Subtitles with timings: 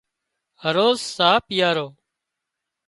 [0.63, 1.87] هروز ساهَه پيئارو